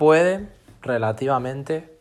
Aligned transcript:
pueden 0.00 0.50
relativamente 0.80 1.94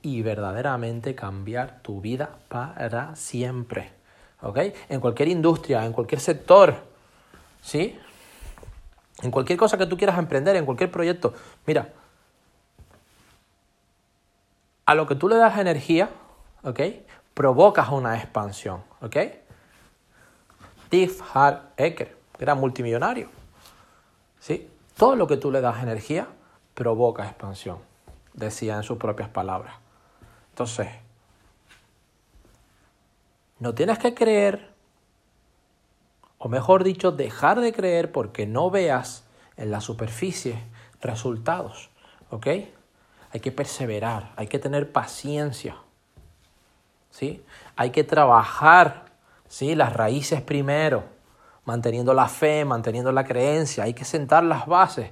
y 0.00 0.22
verdaderamente 0.22 1.14
cambiar 1.14 1.82
tu 1.82 2.00
vida 2.00 2.38
para 2.48 3.16
siempre. 3.16 3.92
¿Ok? 4.40 4.58
En 4.88 4.98
cualquier 4.98 5.28
industria, 5.28 5.84
en 5.84 5.92
cualquier 5.92 6.22
sector, 6.22 6.74
¿sí? 7.60 7.98
En 9.22 9.30
cualquier 9.30 9.58
cosa 9.58 9.76
que 9.76 9.84
tú 9.84 9.98
quieras 9.98 10.18
emprender, 10.18 10.56
en 10.56 10.64
cualquier 10.64 10.90
proyecto. 10.90 11.34
Mira, 11.66 11.92
a 14.86 14.94
lo 14.94 15.06
que 15.06 15.14
tú 15.14 15.28
le 15.28 15.36
das 15.36 15.58
energía, 15.58 16.08
¿ok? 16.62 16.80
Provocas 17.34 17.90
una 17.90 18.16
expansión, 18.16 18.82
¿ok? 19.02 19.16
Steve 20.86 21.12
Hart 21.34 21.78
Ecker, 21.78 22.16
era 22.38 22.54
multimillonario, 22.54 23.28
¿sí? 24.40 24.66
Todo 24.96 25.14
lo 25.14 25.26
que 25.26 25.36
tú 25.36 25.52
le 25.52 25.60
das 25.60 25.82
energía 25.82 26.26
provoca 26.74 27.24
expansión, 27.24 27.78
decía 28.32 28.76
en 28.76 28.82
sus 28.82 28.98
propias 28.98 29.28
palabras. 29.28 29.74
Entonces, 30.50 30.88
no 33.58 33.74
tienes 33.74 33.98
que 33.98 34.14
creer, 34.14 34.72
o 36.38 36.48
mejor 36.48 36.84
dicho, 36.84 37.12
dejar 37.12 37.60
de 37.60 37.72
creer 37.72 38.12
porque 38.12 38.46
no 38.46 38.70
veas 38.70 39.24
en 39.56 39.70
la 39.70 39.80
superficie 39.80 40.62
resultados, 41.00 41.90
¿ok? 42.30 42.46
Hay 43.32 43.40
que 43.40 43.52
perseverar, 43.52 44.32
hay 44.36 44.48
que 44.48 44.58
tener 44.58 44.92
paciencia, 44.92 45.76
¿sí? 47.10 47.44
Hay 47.76 47.90
que 47.90 48.04
trabajar, 48.04 49.06
¿sí? 49.48 49.74
Las 49.74 49.92
raíces 49.92 50.42
primero, 50.42 51.04
manteniendo 51.64 52.12
la 52.14 52.28
fe, 52.28 52.64
manteniendo 52.64 53.12
la 53.12 53.24
creencia, 53.24 53.84
hay 53.84 53.94
que 53.94 54.04
sentar 54.04 54.44
las 54.44 54.66
bases. 54.66 55.10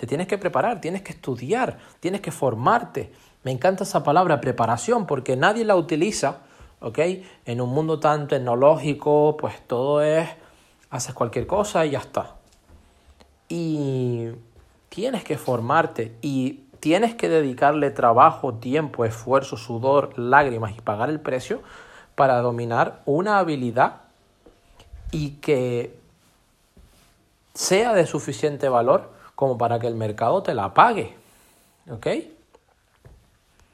Te 0.00 0.06
tienes 0.06 0.28
que 0.28 0.38
preparar, 0.38 0.80
tienes 0.80 1.02
que 1.02 1.12
estudiar, 1.12 1.76
tienes 2.00 2.22
que 2.22 2.30
formarte, 2.30 3.12
me 3.44 3.50
encanta 3.50 3.84
esa 3.84 4.02
palabra 4.02 4.40
preparación 4.40 5.06
porque 5.06 5.36
nadie 5.36 5.62
la 5.62 5.76
utiliza, 5.76 6.38
¿ok? 6.80 6.98
En 7.44 7.60
un 7.60 7.68
mundo 7.68 8.00
tan 8.00 8.26
tecnológico, 8.26 9.36
pues 9.38 9.60
todo 9.66 10.00
es, 10.00 10.26
haces 10.88 11.14
cualquier 11.14 11.46
cosa 11.46 11.84
y 11.84 11.90
ya 11.90 11.98
está. 11.98 12.36
Y 13.50 14.28
tienes 14.88 15.22
que 15.22 15.36
formarte 15.36 16.16
y 16.22 16.60
tienes 16.80 17.14
que 17.14 17.28
dedicarle 17.28 17.90
trabajo, 17.90 18.54
tiempo, 18.54 19.04
esfuerzo, 19.04 19.58
sudor, 19.58 20.18
lágrimas 20.18 20.74
y 20.78 20.80
pagar 20.80 21.10
el 21.10 21.20
precio 21.20 21.60
para 22.14 22.40
dominar 22.40 23.02
una 23.04 23.38
habilidad 23.38 23.96
y 25.10 25.32
que 25.42 25.94
sea 27.52 27.92
de 27.92 28.06
suficiente 28.06 28.70
valor 28.70 29.19
como 29.40 29.56
para 29.56 29.78
que 29.78 29.86
el 29.86 29.94
mercado 29.94 30.42
te 30.42 30.52
la 30.52 30.74
pague. 30.74 31.14
¿Ok? 31.90 32.06